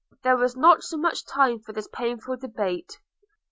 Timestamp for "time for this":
1.27-1.87